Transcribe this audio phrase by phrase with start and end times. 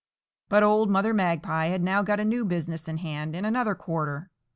[0.49, 4.31] But old Mother Magpie had now got a new business in hand in another quarter.